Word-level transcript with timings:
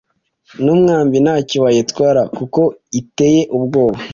n 0.63 0.65
umwambi 0.75 1.17
nta 1.25 1.35
cyo 1.47 1.57
wayitwara 1.63 2.21
kuko 2.37 2.61
iteye 2.99 3.41
ubwoba 3.57 3.97